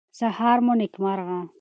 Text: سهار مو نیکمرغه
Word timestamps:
سهار 0.19 0.57
مو 0.65 0.73
نیکمرغه 0.79 1.39